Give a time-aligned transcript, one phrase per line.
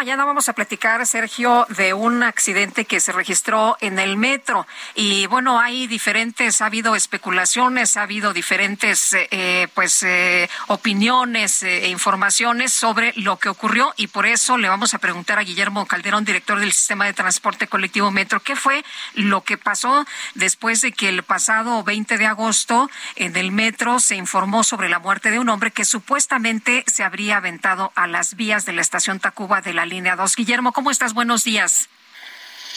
[0.00, 4.66] Mañana vamos a platicar, Sergio, de un accidente que se registró en el metro.
[4.94, 11.84] Y bueno, hay diferentes, ha habido especulaciones, ha habido diferentes, eh, pues, eh, opiniones eh,
[11.84, 13.92] e informaciones sobre lo que ocurrió.
[13.98, 17.66] Y por eso le vamos a preguntar a Guillermo Calderón, director del Sistema de Transporte
[17.66, 22.88] Colectivo Metro, qué fue lo que pasó después de que el pasado 20 de agosto
[23.16, 27.36] en el metro se informó sobre la muerte de un hombre que supuestamente se habría
[27.36, 30.36] aventado a las vías de la estación Tacuba de la línea 2.
[30.36, 31.12] Guillermo, ¿cómo estás?
[31.12, 31.88] Buenos días.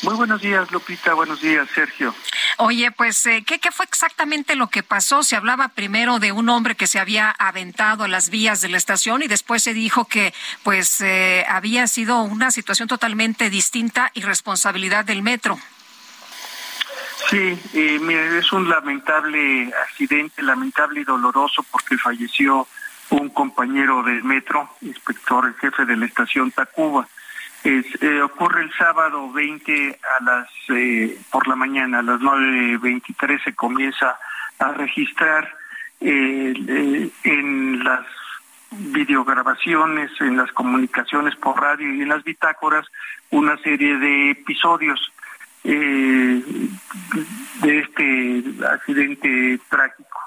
[0.01, 1.13] Muy buenos días, Lupita.
[1.13, 2.13] Buenos días, Sergio.
[2.57, 5.23] Oye, pues, eh, ¿qué, ¿qué, fue exactamente lo que pasó?
[5.23, 8.77] Se hablaba primero de un hombre que se había aventado a las vías de la
[8.77, 14.21] estación y después se dijo que, pues, eh, había sido una situación totalmente distinta y
[14.21, 15.57] responsabilidad del metro.
[17.29, 22.67] Sí, eh, mire, es un lamentable accidente, lamentable y doloroso porque falleció
[23.13, 27.07] un compañero del metro, inspector, jefe de la estación Tacuba.
[27.63, 33.43] Es, eh, ocurre el sábado 20 a las eh, por la mañana, a las 9.23
[33.43, 34.17] se comienza
[34.59, 35.55] a registrar
[36.01, 38.05] eh, en las
[38.71, 42.87] videograbaciones, en las comunicaciones por radio y en las bitácoras
[43.29, 45.11] una serie de episodios
[45.63, 46.43] de
[47.63, 50.19] este accidente trágico.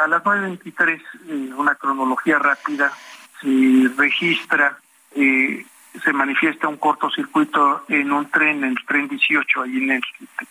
[0.00, 2.92] A las 9.23, una cronología rápida,
[3.40, 4.78] se registra,
[5.14, 5.64] eh,
[6.02, 10.02] se manifiesta un cortocircuito en un tren, el tren 18, ahí en el,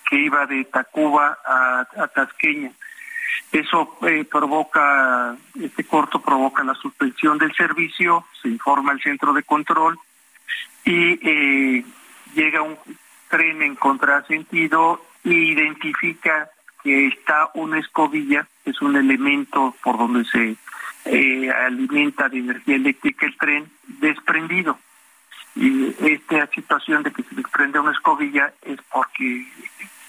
[0.10, 2.72] que iba de Tacuba a, a Tasqueña.
[3.52, 9.44] Eso eh, provoca, este corto provoca la suspensión del servicio, se informa al centro de
[9.44, 10.00] control
[10.84, 11.86] y eh,
[12.34, 12.78] llega un
[13.30, 16.50] tren en contrasentido e identifica
[16.84, 20.56] que está una escobilla, es un elemento por donde se
[21.06, 24.80] eh, alimenta de energía eléctrica el tren, desprendido.
[25.56, 29.48] Y esta situación de que se desprende una escobilla es porque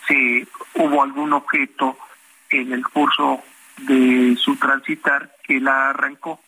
[0.06, 1.98] se hubo algún objeto
[2.48, 3.42] en el curso
[3.78, 6.40] de su transitar que la arrancó.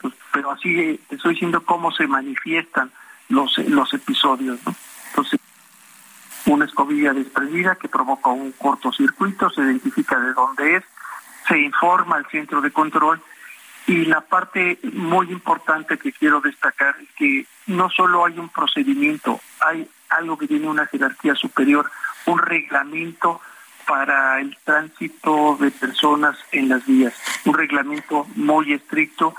[0.00, 2.92] Pues, pero así te estoy diciendo cómo se manifiestan
[3.28, 4.60] los, los episodios.
[5.08, 5.40] Entonces,
[6.46, 10.84] una escobilla desprendida que provoca un cortocircuito, se identifica de dónde es,
[11.48, 13.20] se informa al centro de control
[13.86, 19.40] y la parte muy importante que quiero destacar es que no solo hay un procedimiento,
[19.60, 21.90] hay algo que tiene una jerarquía superior,
[22.26, 23.40] un reglamento
[23.86, 29.34] para el tránsito de personas en las vías, un reglamento muy estricto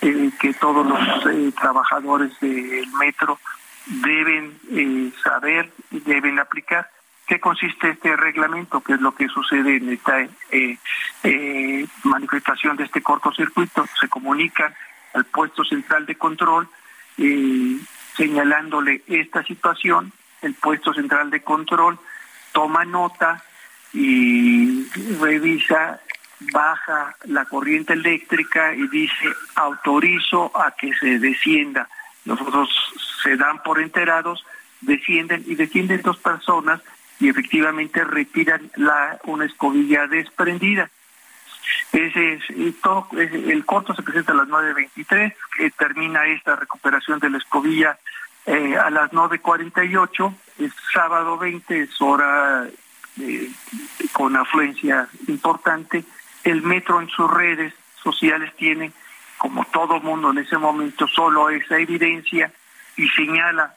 [0.00, 3.38] eh, que todos los eh, trabajadores del metro
[3.86, 6.88] deben eh, saber deben aplicar.
[7.30, 8.80] ¿Qué consiste este reglamento?
[8.80, 10.76] ¿Qué es lo que sucede en esta eh,
[11.22, 13.86] eh, manifestación de este cortocircuito?
[14.00, 14.74] Se comunica
[15.14, 16.66] al puesto central de control
[17.18, 17.78] eh,
[18.16, 20.12] señalándole esta situación.
[20.42, 22.00] El puesto central de control
[22.50, 23.44] toma nota
[23.92, 24.88] y
[25.20, 26.00] revisa,
[26.52, 31.88] baja la corriente eléctrica y dice autorizo a que se descienda.
[32.24, 32.68] Nosotros
[33.22, 34.44] se dan por enterados,
[34.80, 36.80] descienden y descienden dos personas
[37.20, 40.90] y efectivamente retiran la una escobilla desprendida.
[41.92, 47.30] Ese es, todo, el corto se presenta a las 9.23, que termina esta recuperación de
[47.30, 47.98] la escobilla
[48.46, 52.66] eh, a las 9.48, es sábado 20, es hora
[53.20, 53.50] eh,
[54.12, 56.04] con afluencia importante.
[56.42, 58.92] El metro en sus redes sociales tiene,
[59.36, 62.50] como todo mundo en ese momento, solo esa evidencia
[62.96, 63.74] y señala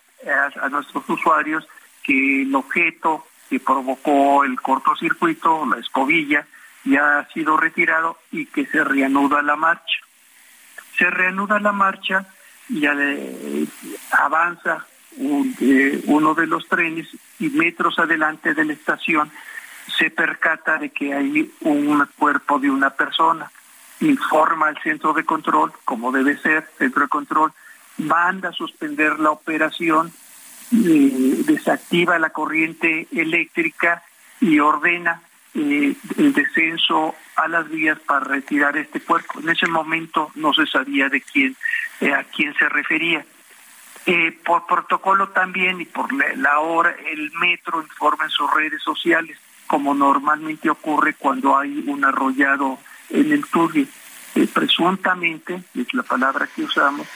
[0.62, 1.68] a nuestros usuarios
[2.04, 6.46] que el objeto que provocó el cortocircuito, la escobilla,
[6.86, 9.98] ya ha sido retirado y que se reanuda la marcha.
[10.98, 12.26] Se reanuda la marcha
[12.70, 12.86] y
[14.12, 14.86] avanza
[15.18, 17.08] eh, uno de los trenes
[17.40, 19.32] y metros adelante de la estación
[19.98, 23.52] se percata de que hay un cuerpo de una persona.
[24.00, 27.54] Informa al centro de control, como debe ser, centro de control,
[27.98, 30.12] manda a suspender la operación
[30.72, 34.04] eh, desactiva la corriente eléctrica
[34.40, 35.22] y ordena
[35.56, 39.40] eh, el descenso a las vías para retirar este cuerpo.
[39.40, 41.56] En ese momento no se sabía de quién,
[42.02, 43.24] eh, a quién se refería.
[44.08, 49.38] Eh, por protocolo también y por la, hora, el metro informa en sus redes sociales,
[49.68, 52.80] como normalmente ocurre cuando hay un arrollado
[53.12, 53.88] en el túnel.
[54.54, 57.08] presuntamente, es la palabra que usamos,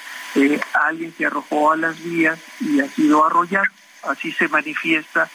[0.74, 3.68] alguien se arrojó a las vías y ha sido arrollado.
[4.04, 5.30] Así se manifiesta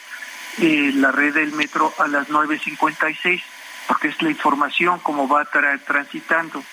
[0.59, 3.41] eh, la red del metro a las 9.56,
[3.87, 6.63] porque es la información como va tra transitando.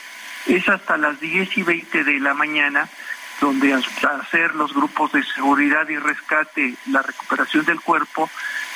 [0.47, 2.89] Es hasta las 10 y 20 de la mañana
[3.41, 3.85] donde al
[4.21, 8.29] hacer los grupos de seguridad y rescate la recuperación del cuerpo,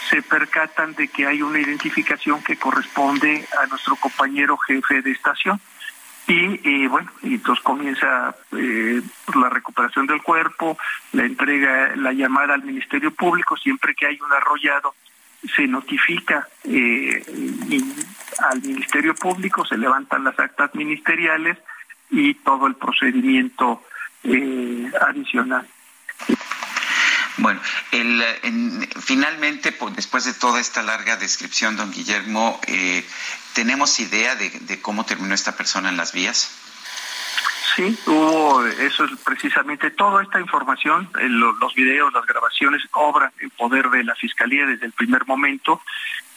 [0.08, 5.60] se percatan de que hay una identificación que corresponde a nuestro compañero jefe de estación.
[6.26, 9.02] Y bueno, entonces comienza eh,
[9.34, 10.78] la recuperación del cuerpo,
[11.12, 14.94] la entrega, la llamada al Ministerio Público, siempre que hay un arrollado,
[15.54, 17.22] se notifica eh,
[18.38, 21.58] al Ministerio Público, se levantan las actas ministeriales
[22.10, 23.82] y todo el procedimiento
[24.22, 25.66] eh, adicional.
[27.36, 27.60] Bueno,
[27.90, 28.22] el,
[29.00, 33.04] finalmente, pues, después de toda esta larga descripción, don Guillermo, eh,
[33.54, 36.60] ¿tenemos idea de, cómo terminó esta persona en las vías?
[37.74, 43.90] Sí, hubo, eso es precisamente toda esta información, los videos, las grabaciones, obran en poder
[43.90, 45.80] de la Fiscalía desde el primer momento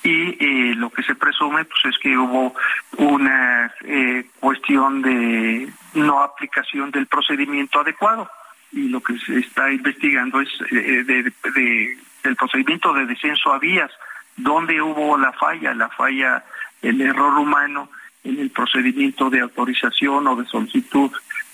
[0.02, 2.56] y eh, lo que se presume pues es que hubo
[2.98, 8.28] una eh, cuestión de no aplicación del procedimiento adecuado
[8.72, 11.34] y lo que se está investigando es eh, de,
[12.24, 13.92] del procedimiento de descenso a vías,
[14.36, 16.44] donde hubo la falla, la falla,
[16.82, 17.90] el error humano
[18.24, 21.12] en el procedimiento de autorización o de solicitud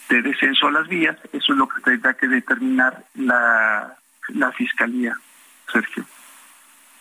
[0.09, 3.95] de descenso a las vías, eso es lo que tendrá que determinar la,
[4.29, 5.15] la Fiscalía,
[5.71, 6.05] Sergio.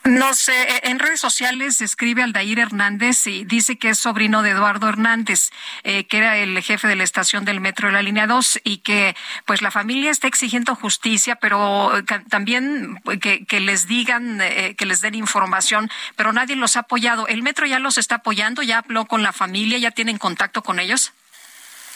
[0.05, 4.51] No sé, e, en redes sociales escribe Aldair Hernández y dice que es sobrino de
[4.51, 5.51] Eduardo Hernández,
[5.85, 8.79] eh, que era el jefe de la estación del metro de la línea 2 y
[8.79, 9.15] que
[9.47, 14.87] pues la familia está exigiendo justicia, pero eh, también que, que les digan, eh, que
[14.87, 17.29] les den información, pero nadie los ha apoyado.
[17.29, 18.63] ¿El metro ya los está apoyando?
[18.63, 19.79] ¿Ya habló con la familia?
[19.79, 21.13] ¿Ya tienen contacto con ellos?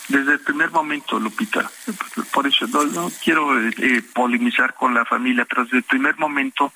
[0.07, 1.69] Desde el primer momento, Lupita.
[2.33, 3.49] Por eso no, quiero
[4.15, 6.73] polemizar con la familia, desde el primer momento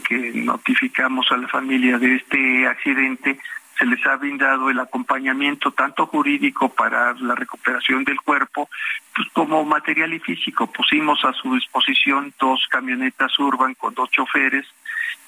[0.00, 3.38] que notificamos a la familia de este accidente,
[3.78, 8.68] se les ha brindado el acompañamiento tanto jurídico para la recuperación del cuerpo,
[9.14, 10.66] pues como material y físico.
[10.66, 14.66] Pusimos a su disposición dos camionetas urban con dos choferes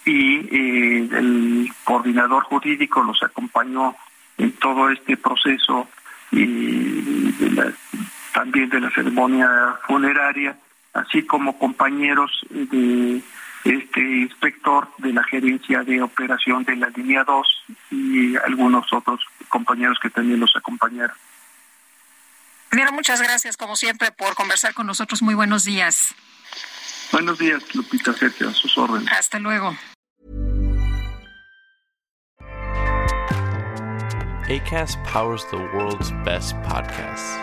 [0.05, 3.97] y eh, el coordinador jurídico los acompañó
[4.39, 5.89] en todo este proceso
[6.31, 7.33] y
[8.33, 9.49] también de la ceremonia
[9.87, 10.57] funeraria,
[10.93, 13.23] así como compañeros de
[13.65, 19.99] este inspector de la gerencia de operación de la línea 2 y algunos otros compañeros
[20.01, 21.17] que también los acompañaron.
[22.71, 25.23] Mira, muchas gracias como siempre por conversar con nosotros.
[25.23, 26.15] Muy buenos días.
[27.13, 29.11] Buenos días, Lupita Sergio, a sus órdenes.
[29.13, 29.77] Hasta luego.
[34.49, 37.39] ACAST powers the world's best podcasts.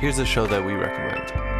[0.00, 1.59] Here's a show that we recommend.